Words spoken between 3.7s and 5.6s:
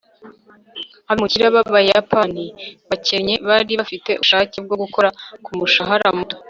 bafite ubushake bwo gukora ku